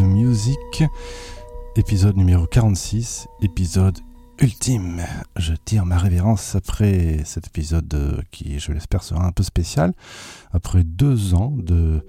[0.00, 0.84] Music,
[1.76, 3.98] épisode numéro 46, épisode
[4.40, 5.02] ultime.
[5.36, 9.94] Je tire ma révérence après cet épisode euh, qui, je l'espère, sera un peu spécial.
[10.52, 12.04] Après deux ans de,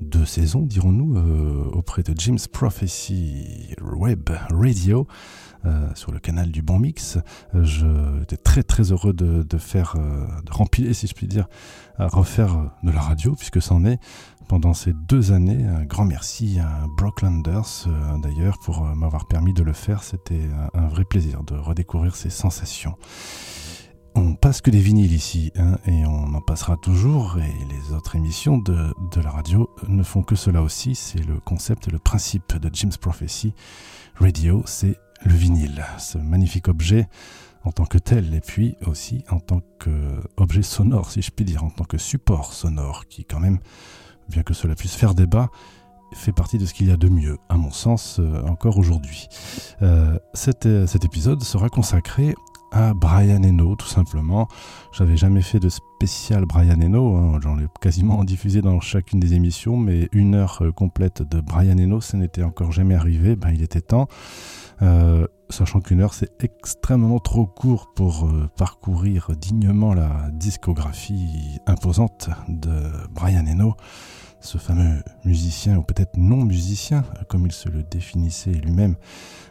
[0.00, 5.06] de saison, dirons-nous, euh, auprès de Jim's Prophecy Web Radio.
[5.66, 7.18] euh, sur le canal du Bon Mix.
[7.54, 7.64] Euh,
[8.20, 11.48] J'étais très très heureux de, de faire, de remplir, si je puis dire,
[11.98, 13.98] à refaire de la radio, puisque c'en est
[14.48, 15.64] pendant ces deux années.
[15.64, 20.02] Un grand merci à Brocklanders euh, d'ailleurs pour euh, m'avoir permis de le faire.
[20.02, 22.96] C'était un, vrai plaisir de redécouvrir ces sensations.
[24.14, 28.16] On passe que des vinyles ici, hein, et on en passera toujours, et les autres
[28.16, 30.96] émissions de, de la radio ne font que cela aussi.
[30.96, 33.54] C'est le concept et le principe de Jim's Prophecy
[34.16, 37.06] Radio, c'est le vinyle, ce magnifique objet
[37.64, 41.64] en tant que tel, et puis aussi en tant qu'objet sonore, si je puis dire,
[41.64, 43.58] en tant que support sonore, qui quand même
[44.28, 45.50] bien que cela puisse faire débat,
[46.14, 49.28] fait partie de ce qu'il y a de mieux, à mon sens, euh, encore aujourd'hui.
[49.82, 50.18] Euh,
[50.66, 52.34] euh, cet épisode sera consacré
[52.72, 54.48] à Brian Eno, tout simplement.
[54.92, 59.34] J'avais jamais fait de spécial Brian Eno, hein, j'en ai quasiment diffusé dans chacune des
[59.34, 63.50] émissions, mais une heure euh, complète de Brian Eno, ça n'était encore jamais arrivé, ben,
[63.50, 64.08] il était temps.
[64.80, 72.30] Euh, sachant qu'une heure c'est extrêmement trop court pour euh, parcourir dignement la discographie imposante
[72.48, 72.70] de
[73.12, 73.74] Brian Eno.
[74.40, 78.94] ce fameux musicien, ou peut-être non musicien, comme il se le définissait lui-même,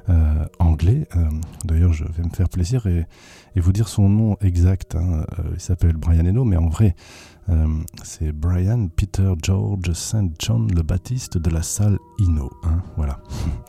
[0.09, 1.07] euh, anglais.
[1.15, 1.29] Euh,
[1.65, 3.05] d'ailleurs, je vais me faire plaisir et,
[3.55, 4.95] vous dire son nom exact.
[4.95, 5.25] Hein.
[5.39, 6.95] Euh, il s'appelle Brian Eno, mais en vrai,
[8.03, 10.35] c'est Brian Peter George St.
[10.37, 12.51] John le Baptiste de la salle Eno.
[12.63, 12.81] Hein.
[12.97, 13.19] voilà.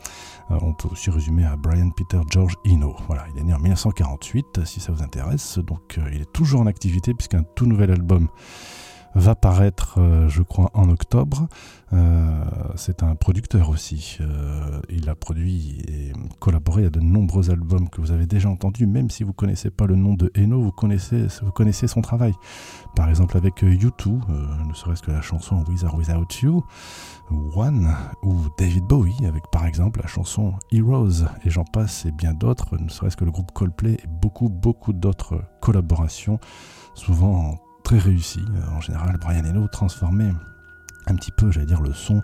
[0.49, 2.95] on peut aussi résumer à Brian Peter George Eno.
[3.07, 5.59] Voilà, il est né en 1948, si ça vous intéresse.
[5.59, 8.27] Donc, il est toujours en activité puisqu'un tout nouvel album
[9.15, 11.47] va paraître, euh, je crois, en octobre.
[11.93, 12.43] Euh,
[12.75, 14.17] c'est un producteur aussi.
[14.21, 18.85] Euh, il a produit et collaboré à de nombreux albums que vous avez déjà entendus,
[18.85, 22.01] même si vous ne connaissez pas le nom de Eno, vous connaissez, vous connaissez son
[22.01, 22.33] travail.
[22.95, 24.19] Par exemple avec U2,
[24.67, 26.63] ne serait-ce que la chanson With or Without You,
[27.55, 32.33] One, ou David Bowie avec par exemple la chanson Heroes, et j'en passe et bien
[32.33, 36.39] d'autres, ne serait-ce que le groupe Coldplay et beaucoup, beaucoup d'autres collaborations,
[36.93, 38.39] souvent en réussi.
[38.39, 40.33] Euh, en général, Brian Eno transformait
[41.07, 42.21] un petit peu, j'allais dire, le son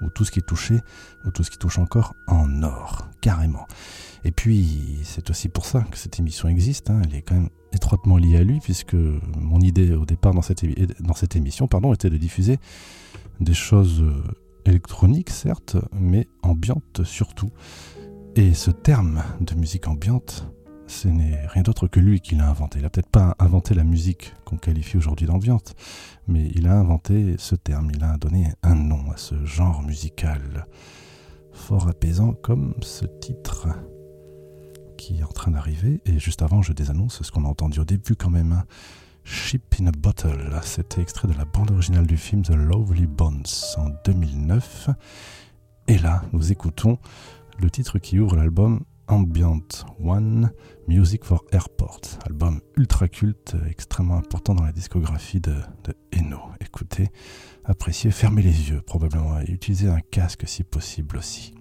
[0.00, 0.82] ou tout ce qui touchait,
[1.24, 3.66] ou tout ce qui touche encore en or, carrément.
[4.24, 6.90] Et puis, c'est aussi pour ça que cette émission existe.
[6.90, 7.02] Hein.
[7.04, 8.96] Elle est quand même étroitement liée à lui, puisque
[9.36, 10.64] mon idée au départ dans cette,
[11.02, 12.58] dans cette émission pardon, était de diffuser
[13.40, 14.22] des choses euh,
[14.64, 17.50] électroniques, certes, mais ambiantes surtout.
[18.36, 20.46] Et ce terme de musique ambiante,
[20.88, 22.78] ce n'est rien d'autre que lui qui l'a inventé.
[22.78, 25.76] Il n'a peut-être pas inventé la musique qu'on qualifie aujourd'hui d'ambiante,
[26.26, 30.66] mais il a inventé ce terme, il a donné un nom à ce genre musical
[31.52, 33.68] fort apaisant comme ce titre
[34.96, 36.00] qui est en train d'arriver.
[36.06, 38.52] Et juste avant, je désannonce ce qu'on a entendu au début quand même.
[38.52, 38.64] Hein.
[39.24, 43.44] Ship in a Bottle, c'était extrait de la bande originale du film The Lovely Bones
[43.76, 44.88] en 2009.
[45.88, 46.98] Et là, nous écoutons
[47.58, 50.52] le titre qui ouvre l'album Ambient One
[50.86, 55.54] Music for Airport, album ultra culte, extrêmement important dans la discographie de,
[56.12, 56.38] Eno.
[56.60, 57.08] Écoutez,
[57.64, 61.54] appréciez, fermez les yeux probablement et utilisez un casque si possible aussi.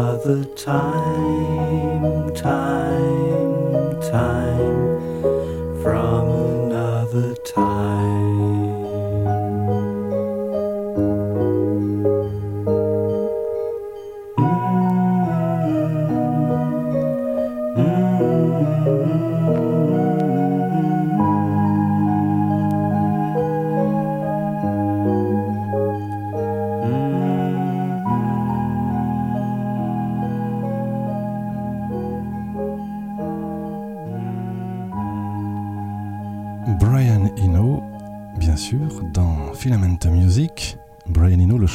[0.00, 2.79] Another time, time,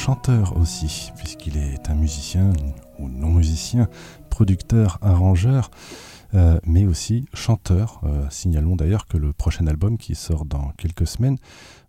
[0.06, 2.52] chanteur aussi, puisqu'il est un musicien
[3.00, 3.88] ou non-musicien,
[4.30, 5.68] producteur, arrangeur,
[6.34, 8.00] euh, mais aussi chanteur.
[8.04, 11.38] Euh, signalons d'ailleurs que le prochain album qui sort dans quelques semaines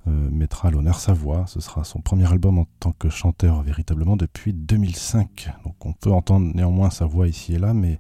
[0.08, 1.46] euh, mettra à l'honneur sa voix.
[1.46, 5.52] Ce sera son premier album en tant que chanteur véritablement depuis 2005.
[5.64, 8.00] Donc on peut entendre néanmoins sa voix ici et là, mais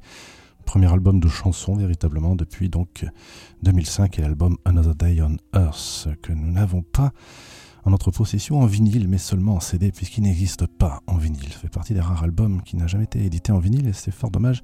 [0.66, 3.06] premier album de chansons véritablement depuis donc
[3.62, 7.12] 2005 et l'album Another Day on Earth que nous n'avons pas
[7.88, 11.54] en notre possession en vinyle mais seulement en CD puisqu'il n'existe pas en vinyle.
[11.54, 14.12] Ça fait partie des rares albums qui n'a jamais été édité en vinyle et c'est
[14.12, 14.62] fort dommage.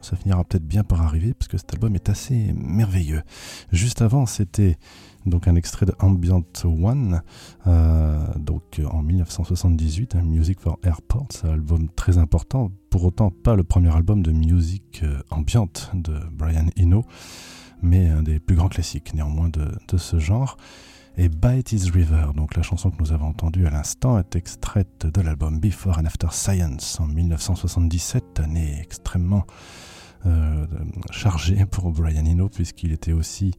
[0.00, 3.22] Ça finira peut-être bien par arriver parce que cet album est assez merveilleux.
[3.70, 4.76] Juste avant, c'était
[5.26, 7.20] donc un extrait de Ambient One,
[7.66, 13.56] euh, donc en 1978, un Music for Airports, un album très important, pour autant pas
[13.56, 17.04] le premier album de musique euh, ambiante de Brian Eno,
[17.82, 20.56] mais un des plus grands classiques néanmoins de, de ce genre.
[21.16, 25.06] Et By It River, donc la chanson que nous avons entendue à l'instant, est extraite
[25.06, 29.46] de l'album Before and After Science en 1977, année extrêmement
[30.26, 30.66] euh,
[31.10, 33.52] chargée pour Brian Eno, puisqu'il était aussi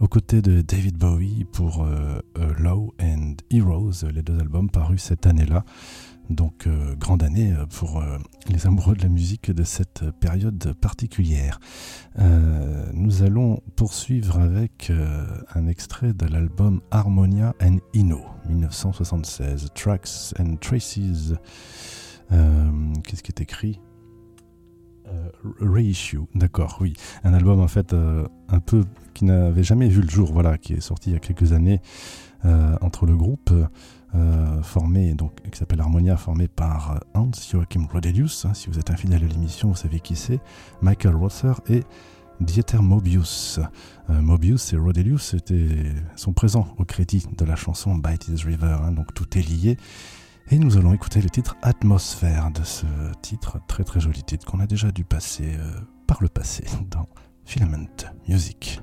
[0.00, 2.20] aux côtés de David Bowie pour euh,
[2.58, 5.64] Low and Heroes, les deux albums parus cette année-là.
[6.30, 11.60] Donc, euh, grande année pour euh, les amoureux de la musique de cette période particulière.
[12.18, 20.34] Euh, nous allons poursuivre avec euh, un extrait de l'album Harmonia and Ino, 1976, Tracks
[20.38, 21.34] and Traces.
[22.32, 22.70] Euh,
[23.04, 23.80] Qu'est-ce qui est écrit?
[25.08, 25.28] Euh,
[25.60, 26.94] Reissue, d'accord, oui.
[27.22, 28.84] Un album en fait euh, un peu
[29.14, 31.80] qui n'avait jamais vu le jour, voilà, qui est sorti il y a quelques années
[32.44, 33.52] euh, entre le groupe
[34.16, 38.44] euh, formé, donc qui s'appelle Harmonia, formé par Hans Joachim Rodelius.
[38.44, 40.40] hein, si vous êtes infidèle à l'émission, vous savez qui c'est.
[40.80, 41.82] Michael Rother et
[42.40, 43.60] Dieter Mobius.
[44.10, 48.78] Euh, Mobius et Rodelius étaient, sont présents au crédit de la chanson By This River,
[48.82, 49.76] hein, donc tout est lié.
[50.50, 52.86] Et nous allons écouter le titre Atmosphère de ce
[53.20, 57.08] titre, très très joli titre qu'on a déjà dû passer euh, par le passé dans
[57.44, 57.88] Filament
[58.28, 58.80] Music.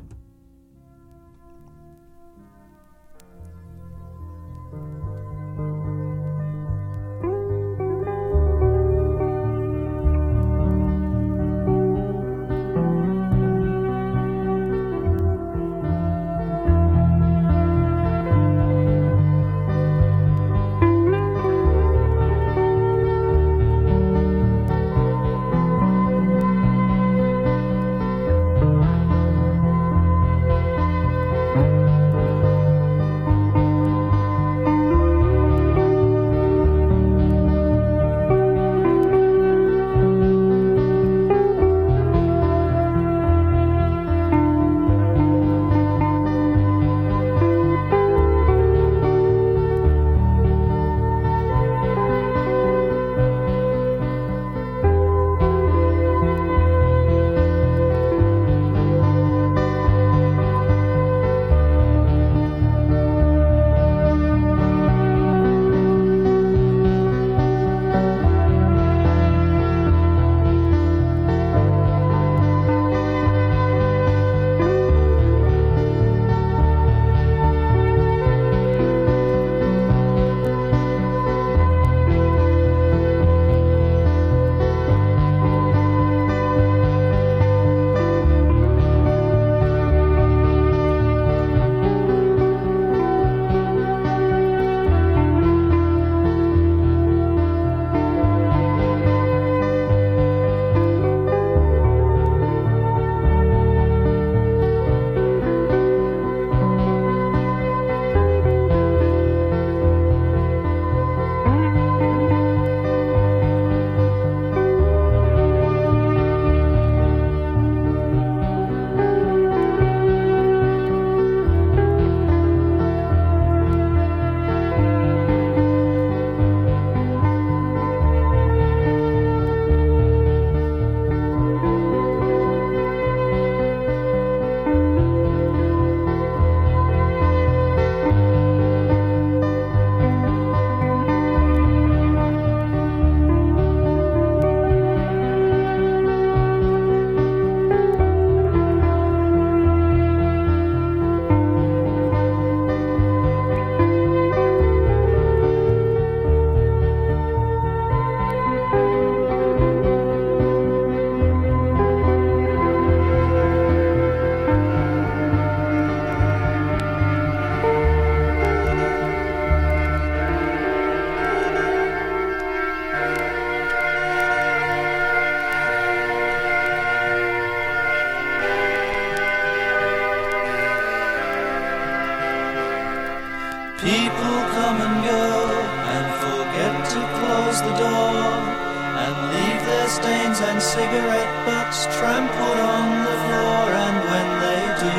[190.39, 193.71] Their and cigarette butts trampled on the floor.
[193.85, 194.97] And when they do,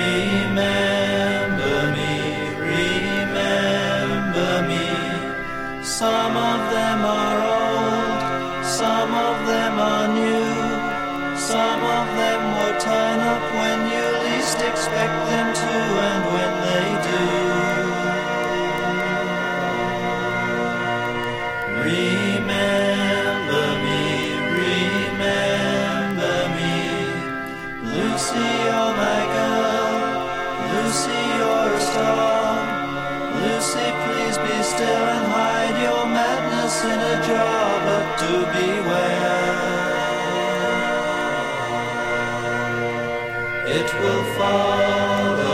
[0.00, 2.14] remember me,
[2.72, 4.86] remember me.
[5.84, 10.52] Some of them are old, some of them are new.
[11.36, 15.43] Some of them will turn up when you least expect them
[34.84, 39.64] still and hide your madness in a jar, but do beware.
[43.78, 45.53] It will follow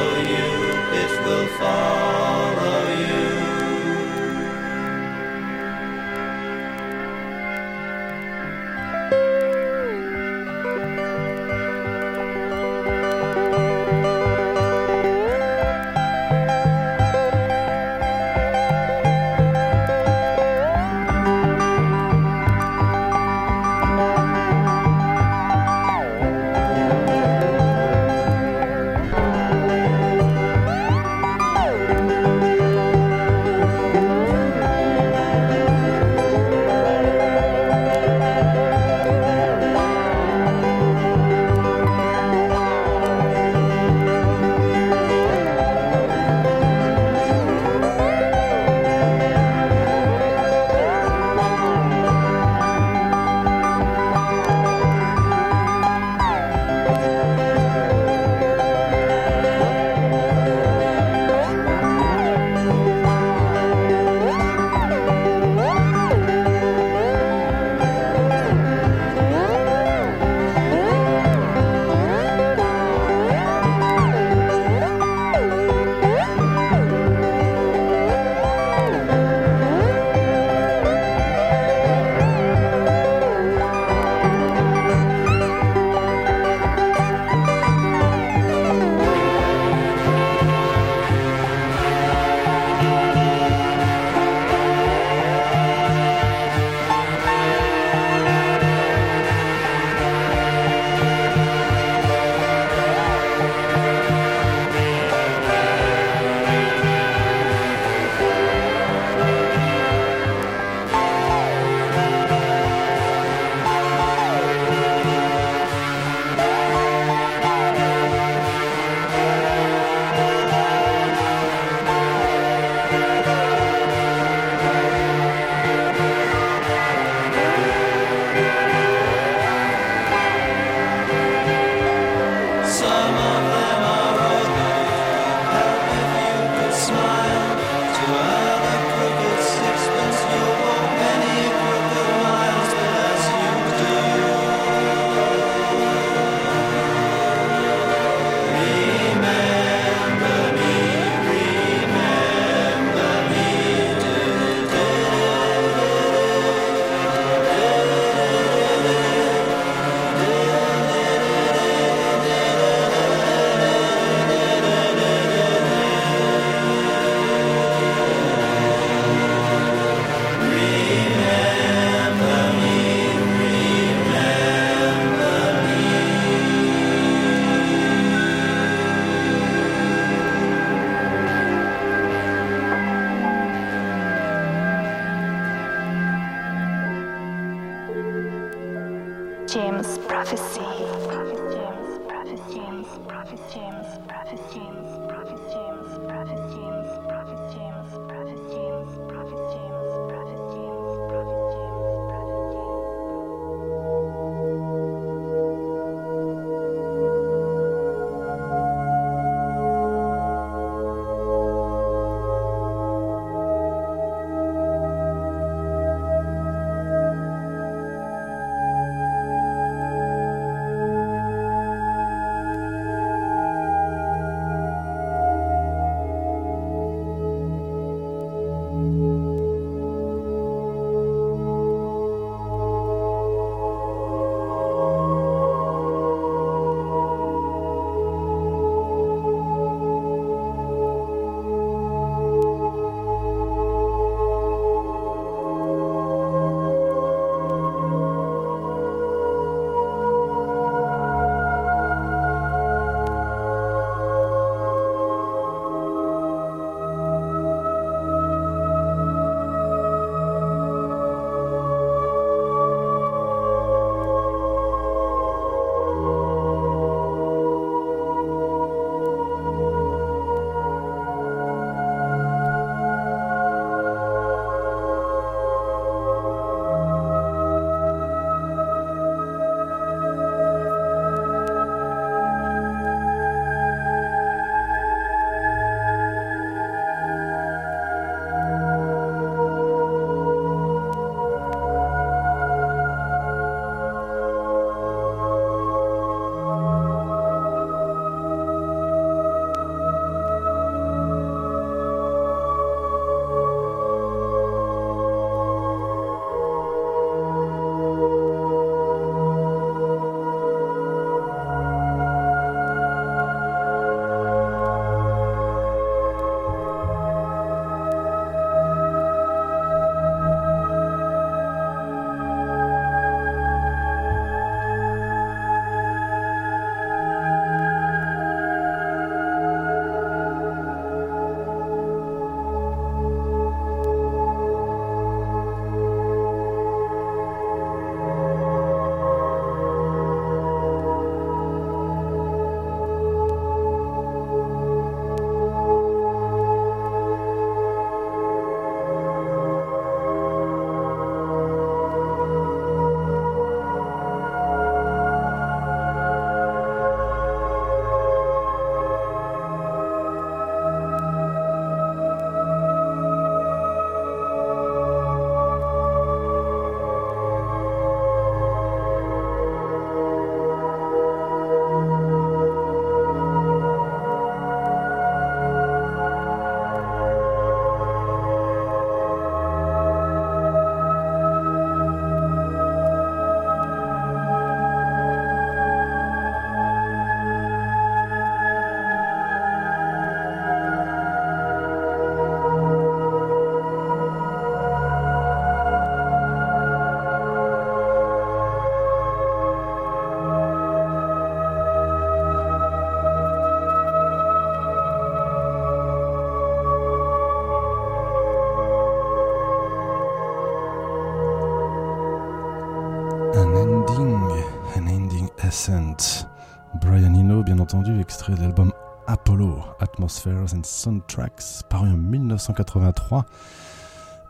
[420.65, 423.27] Soundtracks, paru en 1983.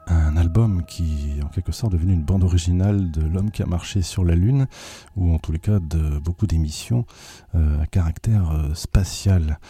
[0.06, 3.66] Un album qui est en quelque sorte devenu une bande originale de L'homme qui a
[3.66, 4.66] marché sur la Lune,
[5.16, 7.06] ou en tous les cas de beaucoup d'émissions
[7.54, 9.60] euh, à caractère euh, spatial,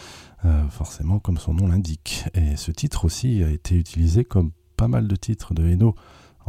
[0.45, 2.25] euh, forcément comme son nom l'indique.
[2.33, 5.95] Et ce titre aussi a été utilisé comme pas mal de titres de Eno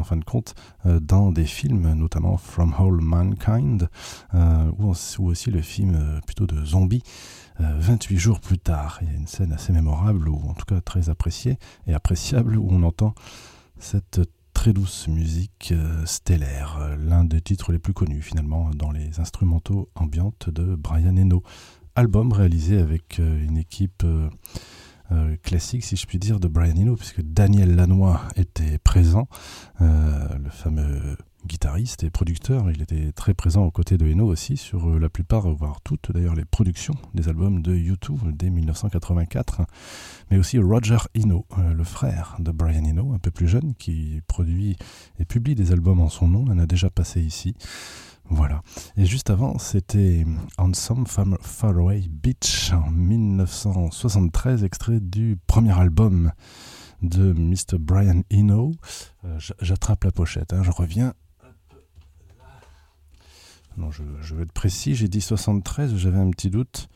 [0.02, 3.88] en fin de compte, euh, dans des films, notamment From All Mankind,
[4.34, 4.92] euh, ou,
[5.28, 7.02] aussi le film euh, plutôt de zombies,
[7.60, 8.98] 28 jours plus tard.
[9.02, 12.56] Il y a une scène assez mémorable, ou en tout cas très appréciée et appréciable,
[12.56, 13.14] où on entend
[13.78, 14.20] cette
[14.52, 15.72] très douce musique
[16.04, 21.44] stellaire, l'un des titres les plus connus finalement dans les instrumentaux ambiantes de Brian Eno.
[21.94, 24.04] Album réalisé avec une équipe
[25.12, 29.28] euh, classique, si je puis dire, de Brian Eno, puisque Daniel Lanois était présent,
[29.80, 32.70] euh, le fameux guitariste et producteur.
[32.70, 36.12] Il était très présent aux côtés de Eno aussi sur euh, la plupart, voire toutes
[36.12, 39.62] d'ailleurs, les productions des albums de U2 dès 1984.
[40.30, 44.76] Mais aussi Roger Eno, le frère de Brian Eno, un peu plus jeune, qui produit
[45.18, 46.44] et publie des albums en son nom.
[46.48, 47.54] On en a déjà passé ici.
[48.30, 48.62] Voilà.
[48.96, 50.24] Et juste avant, c'était
[50.58, 56.32] On Some Far- Faraway Beach en 1973, extrait du premier album
[57.02, 57.78] de Mr.
[57.78, 58.72] Brian Eno.
[59.24, 61.12] Euh, J'attrape la pochette, hein, je reviens.
[63.76, 66.88] Non, je, je veux être précis, j'ai dit 73, j'avais un petit doute.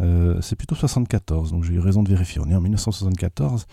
[0.00, 2.40] Euh, c'est plutôt 74, donc j'ai eu raison de vérifier.
[2.44, 3.66] On est en 1974,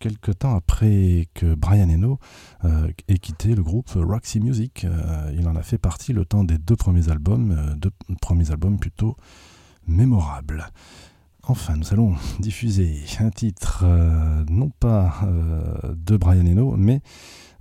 [0.00, 2.18] quelques temps après que Brian Eno
[2.64, 4.84] euh, ait quitté le groupe Roxy Music.
[4.84, 8.50] Euh, il en a fait partie le temps des deux premiers albums, euh, deux premiers
[8.50, 9.16] albums plutôt
[9.86, 10.66] mémorables.
[11.44, 13.84] Enfin, nous allons diffuser un titre
[14.50, 15.22] non pas
[15.84, 17.02] de Brian Eno, mais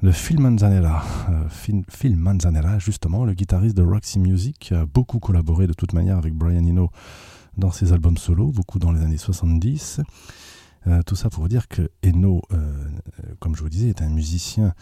[0.01, 1.03] de Phil Manzanera.
[1.29, 5.93] Euh, Phil, Phil Manzanera, justement, le guitariste de Roxy Music, a beaucoup collaboré de toute
[5.93, 6.89] manière avec Brian Eno
[7.57, 10.01] dans ses albums solo, beaucoup dans les années 70.
[10.87, 14.01] Euh, tout ça pour vous dire que Eno, euh, euh, comme je vous disais, est
[14.01, 14.73] un musicien,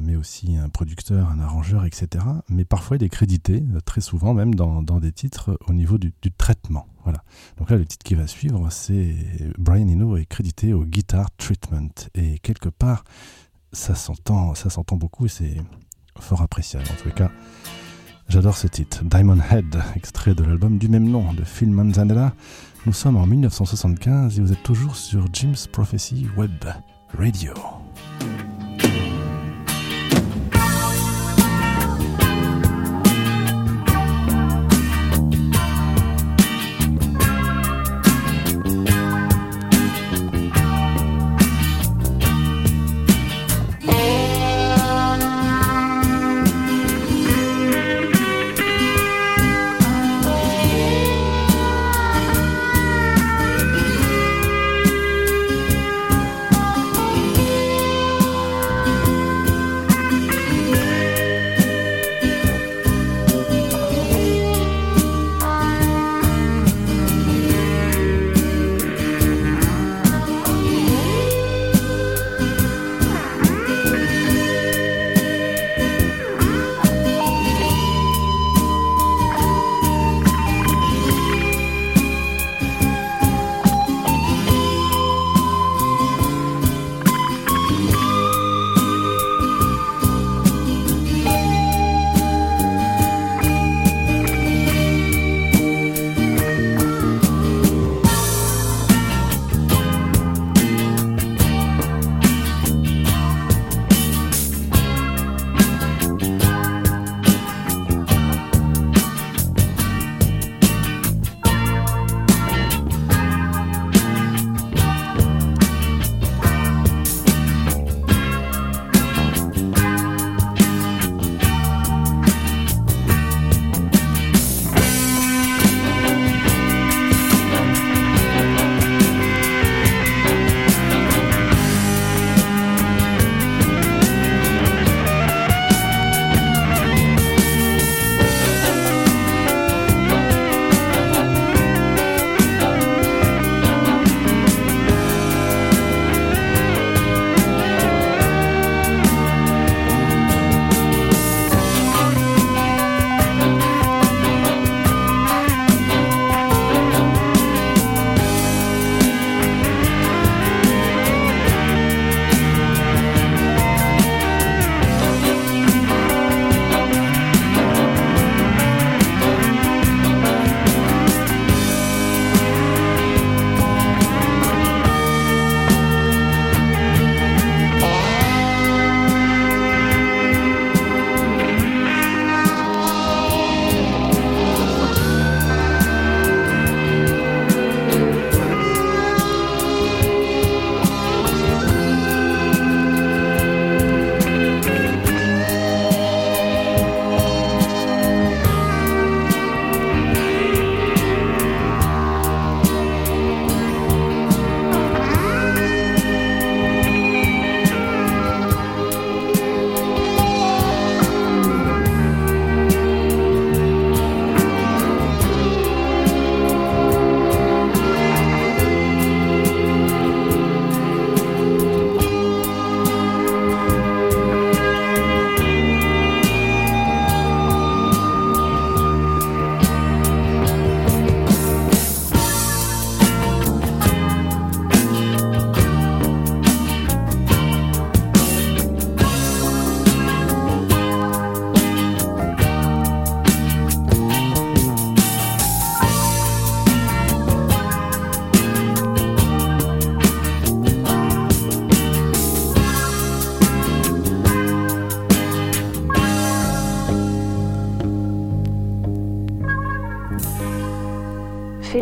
[0.00, 2.24] mais aussi un producteur, un arrangeur, etc.
[2.48, 6.12] Mais parfois il est crédité, très souvent même dans, dans des titres au niveau du,
[6.36, 6.86] traitement.
[7.04, 7.22] Voilà.
[7.58, 9.14] Donc là, le titre qui va suivre, c'est
[9.58, 12.08] Brian Eno est crédité au Guitar Treatment.
[12.14, 13.04] Et quelque part,
[13.72, 15.56] ça s'entend, ça s'entend beaucoup et c'est
[16.18, 16.86] fort appréciable.
[16.90, 17.30] En les cas,
[18.28, 19.04] j'adore ce titre.
[19.04, 22.34] Diamond Head, extrait de l'album du même nom de Phil Manzanella.
[22.86, 26.64] Nous sommes en 1975 et vous êtes toujours sur Jim's Prophecy Web
[27.12, 27.52] Radio.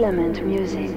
[0.08, 0.87] Filament music.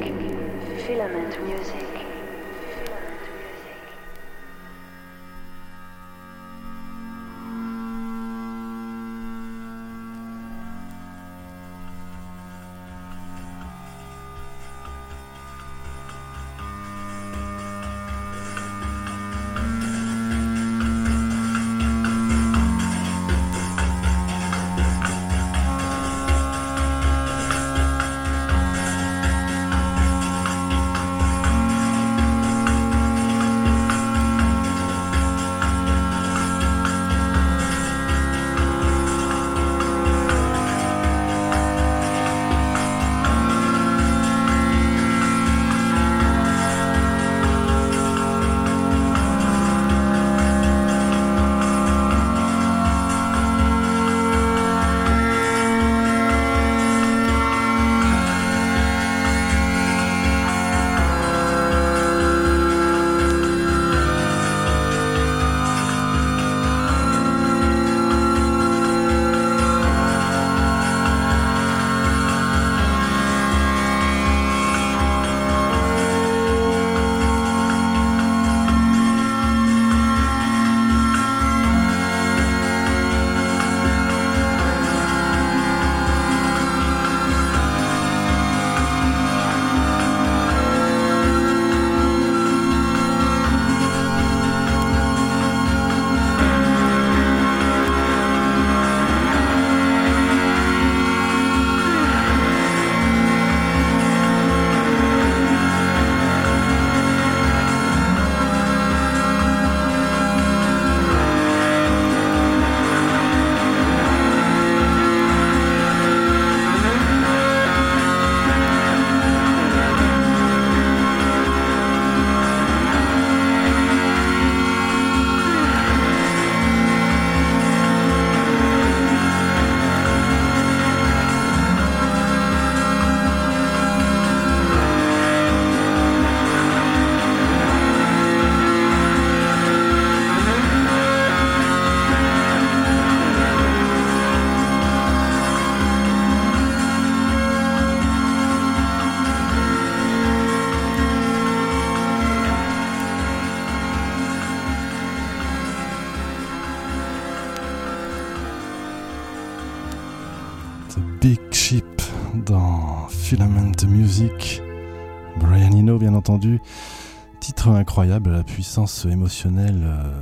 [167.91, 170.21] Incroyable, la puissance émotionnelle, euh,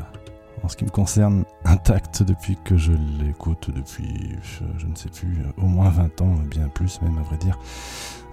[0.64, 5.44] en ce qui me concerne, intacte depuis que je l'écoute, depuis, je, ne sais plus,
[5.56, 7.60] au moins 20 ans, bien plus même, à vrai dire.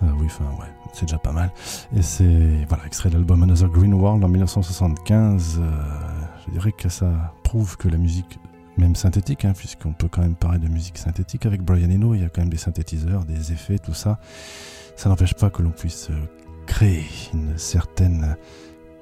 [0.03, 1.53] Euh, oui, enfin, ouais, c'est déjà pas mal.
[1.95, 5.61] Et c'est, voilà, extrait de l'album Another Green World en 1975.
[5.61, 5.71] euh,
[6.47, 8.39] je dirais que ça prouve que la musique
[8.79, 12.23] même synthétique, hein, puisqu'on peut quand même parler de musique synthétique avec Brian Eno, il
[12.23, 14.19] y a quand même des synthétiseurs, des effets, tout ça.
[14.97, 16.15] Ça n'empêche pas que l'on puisse euh,
[16.67, 18.35] créer une certaine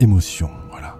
[0.00, 0.96] émotion, voilà.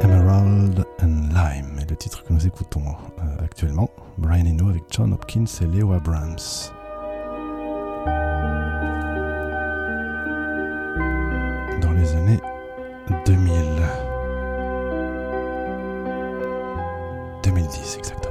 [0.00, 2.82] Emerald and Lime est le titre que nous écoutons
[3.18, 3.90] euh, actuellement.
[4.18, 6.36] Brian Eno avec John Hopkins et Leo Abrams.
[11.80, 12.40] Dans les années
[13.26, 14.13] 2000.
[17.64, 18.23] 2010 exactement.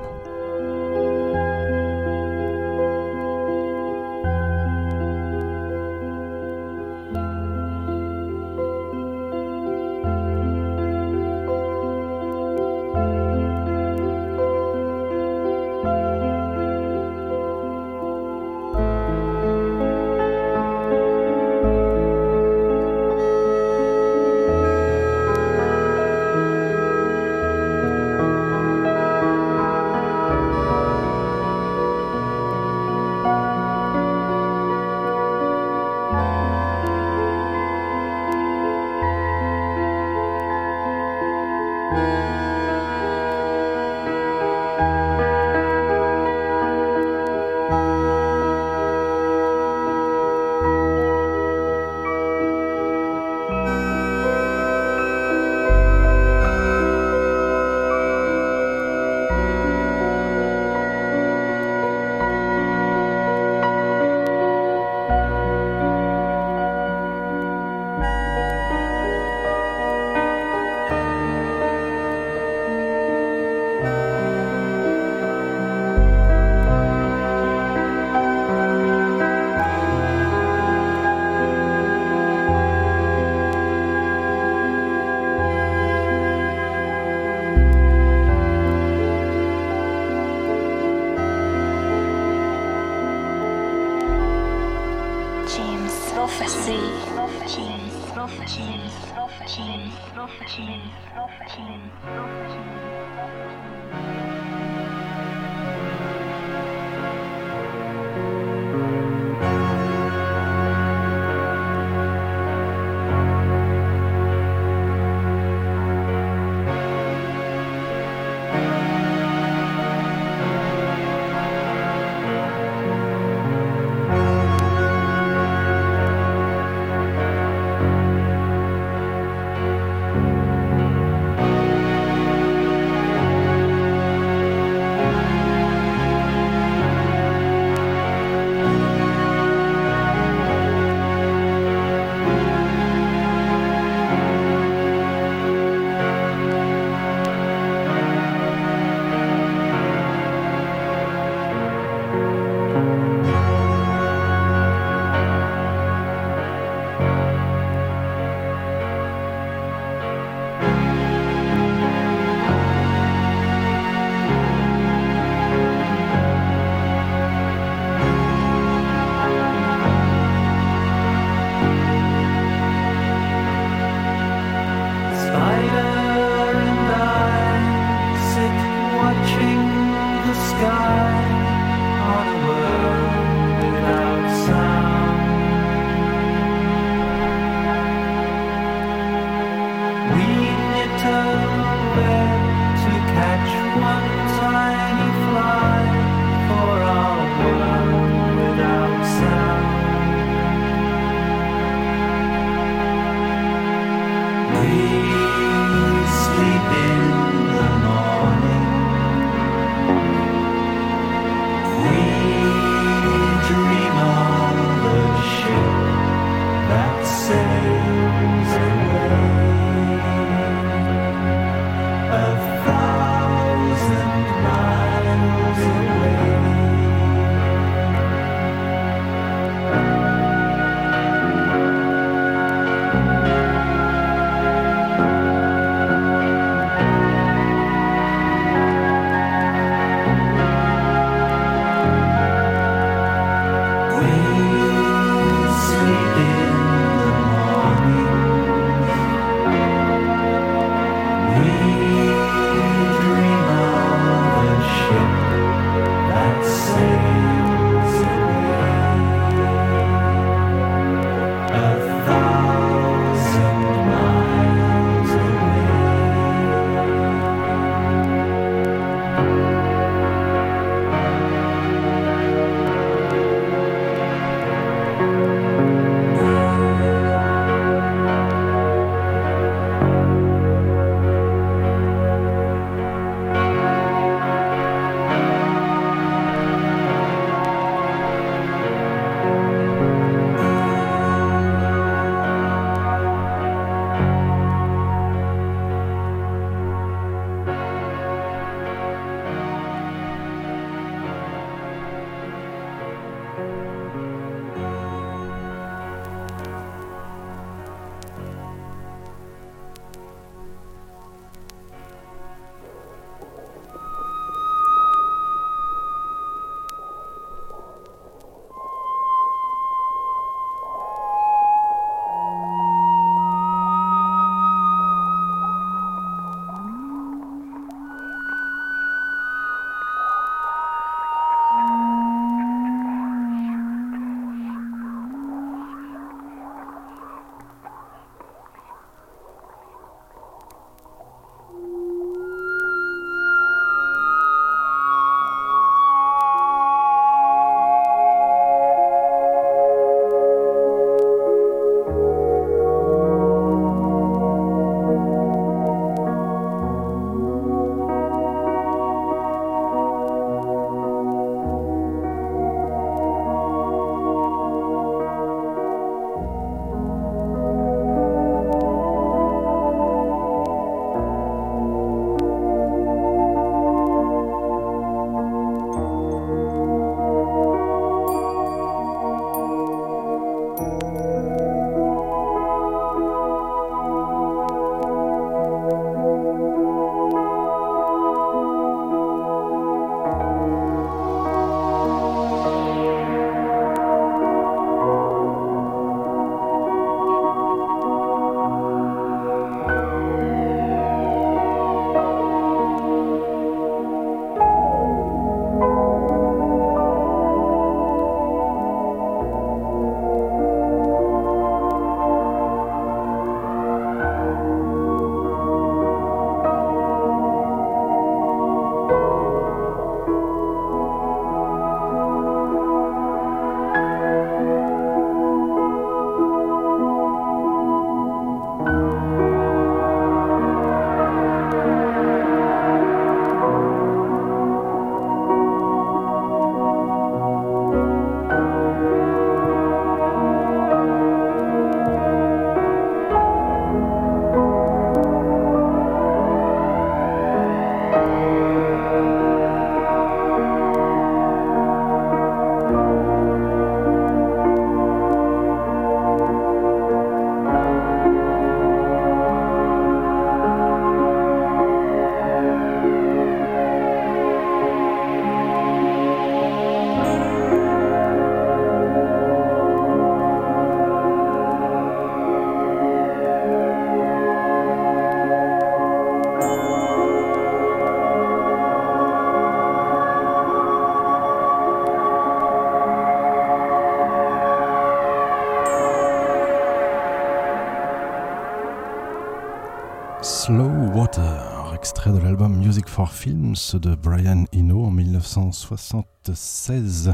[493.54, 497.14] De Brian Eno en 1976.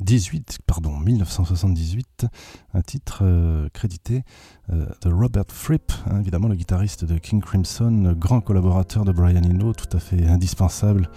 [0.00, 2.26] 18, pardon, 1978,
[2.74, 4.22] un titre euh, crédité
[4.70, 9.42] euh, de Robert Fripp, hein, évidemment le guitariste de King Crimson, grand collaborateur de Brian
[9.42, 11.08] Eno, tout à fait indispensable.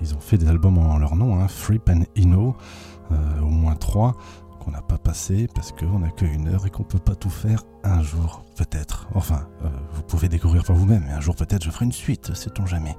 [0.00, 2.56] Ils ont fait des albums en leur nom, hein, Fripp and Eno,
[3.12, 4.16] euh, au moins trois
[4.60, 7.62] qu'on n'a pas passé parce qu'on n'a qu'une heure et qu'on peut pas tout faire
[7.84, 9.06] un jour peut-être.
[9.14, 9.46] Enfin,
[9.92, 12.96] vous pouvez découvrir par vous-même et un jour peut-être je ferai une suite, sait-on jamais.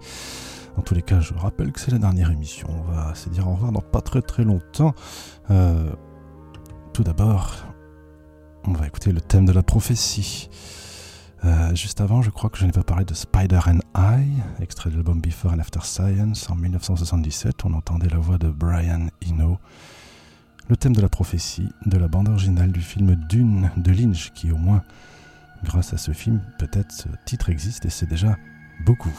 [0.78, 2.68] En tous les cas, je rappelle que c'est la dernière émission.
[2.70, 4.94] On va se dire au revoir dans pas très très longtemps.
[5.50, 5.92] Euh,
[6.94, 7.56] tout d'abord,
[8.66, 10.50] on va écouter le thème de la prophétie.
[11.46, 14.28] Euh, juste avant, je crois que je n'ai pas parlé de Spider and I,
[14.62, 17.66] extrait de l'album Before and After Science en 1977.
[17.66, 19.58] On entendait la voix de Brian Eno
[20.70, 24.52] le thème de la prophétie de la bande originale du film Dune de Lynch, qui
[24.52, 24.84] au moins,
[25.64, 28.36] grâce à ce film, peut-être ce titre existe et c'est déjà
[28.86, 29.14] beaucoup.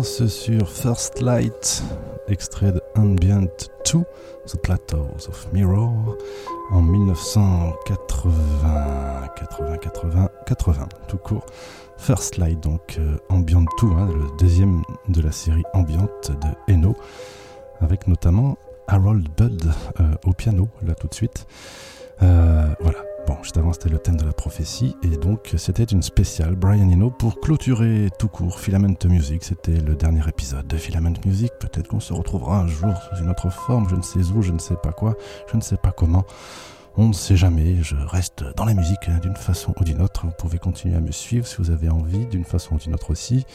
[0.00, 1.82] Sur First Light,
[2.26, 3.46] extrait de Ambient
[3.92, 3.98] 2,
[4.46, 6.16] The Plateaus of Mirror,
[6.70, 11.44] en 1980, 80, 80, 80, tout court.
[11.98, 16.96] First Light, donc euh, Ambient 2, hein, le deuxième de la série Ambient de Eno,
[17.80, 18.56] avec notamment
[18.88, 19.62] Harold Budd
[20.00, 21.46] euh, au piano, là tout de suite.
[22.22, 23.00] Euh, voilà.
[23.26, 26.90] Bon, juste avant, c'était le thème de la prophétie, et donc c'était une spéciale Brian
[26.90, 29.44] Eno pour clôturer tout court Filament Music.
[29.44, 31.52] C'était le dernier épisode de Filament Music.
[31.60, 34.50] Peut-être qu'on se retrouvera un jour sous une autre forme, je ne sais où, je
[34.50, 35.14] ne sais pas quoi,
[35.50, 36.24] je ne sais pas comment.
[36.96, 40.26] On ne sait jamais, je reste dans la musique hein, d'une façon ou d'une autre.
[40.26, 43.10] Vous pouvez continuer à me suivre si vous avez envie, d'une façon ou d'une autre
[43.10, 43.46] aussi.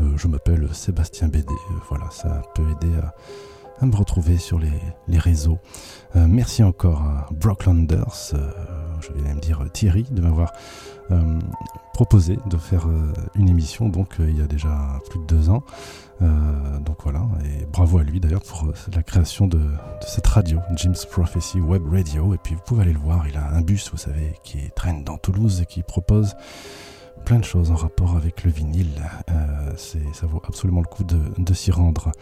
[0.00, 2.92] Euh, je m'appelle Sébastien Bédé, euh, voilà, ça peut aider
[3.82, 4.70] à me retrouver sur les,
[5.18, 5.58] réseaux.
[6.16, 8.50] Euh, merci encore à Brocklanders, euh,
[9.02, 10.52] je vais même dire Thierry, de m'avoir
[11.10, 11.38] euh,
[11.92, 12.86] proposé de faire
[13.34, 15.62] une émission donc il y a déjà plus de deux ans.
[16.20, 19.60] donc voilà, et bravo à lui d'ailleurs pour la création de,
[20.06, 22.34] cette radio, Jim's Prophecy Web Radio.
[22.34, 25.04] Et puis vous pouvez aller le voir, il a un bus, vous savez, qui traîne
[25.04, 26.34] dans Toulouse et qui propose
[27.24, 29.02] plein de choses en rapport avec le vinyle.
[29.76, 32.12] ça vaut absolument le coup de s'y rendre.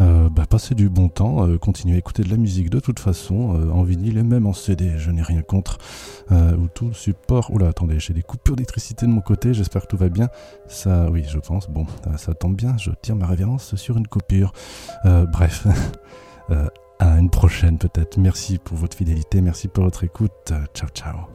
[0.00, 2.98] Euh, bah, passez du bon temps, euh, continuez à écouter de la musique de toute
[2.98, 5.78] façon, euh, en vinyle et même en CD, je n'ai rien contre.
[6.30, 7.50] ou tout support.
[7.52, 10.28] Oula, attendez, j'ai des coupures d'électricité de mon côté, j'espère que tout va bien.
[10.66, 11.68] Ça, oui, je pense.
[11.68, 11.86] Bon,
[12.16, 14.52] ça tombe bien, je tire ma révérence sur une coupure.
[15.04, 15.66] bref.
[17.00, 18.18] à une prochaine peut-être.
[18.18, 20.52] Merci pour votre fidélité, merci pour votre écoute.
[20.74, 21.33] Ciao ciao.